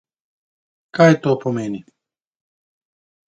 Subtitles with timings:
[0.99, 1.81] Kaj to pomeni?